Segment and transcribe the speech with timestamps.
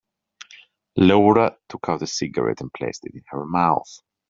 [0.97, 3.99] Laura took out a cigarette and placed it in her mouth.